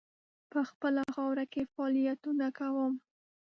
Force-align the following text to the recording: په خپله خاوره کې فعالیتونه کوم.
په 0.51 0.59
خپله 0.69 1.01
خاوره 1.15 1.45
کې 1.51 1.69
فعالیتونه 1.71 2.45
کوم. 2.59 2.93